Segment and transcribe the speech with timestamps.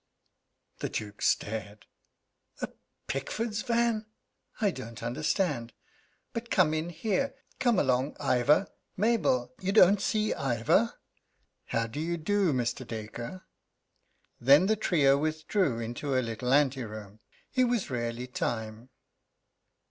[0.79, 1.85] The Duke stared:
[2.59, 2.69] "A
[3.05, 4.07] Pickford's van?
[4.59, 5.73] I don't understand.
[6.33, 7.35] But come in here.
[7.59, 8.65] Come along, Ivor.
[8.97, 10.95] Mabel, you don't see Ivor."
[11.67, 12.81] "How do you do, Mr.
[12.87, 13.45] Dacre?"
[14.39, 17.19] Then the trio withdrew into a little ante room;
[17.53, 18.89] it was really time.